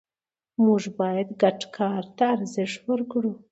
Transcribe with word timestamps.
موږ 0.65 0.83
باید 0.99 1.27
ګډ 1.41 1.59
کار 1.77 2.03
ته 2.17 2.23
ارزښت 2.35 2.81
ورکړو 2.91 3.33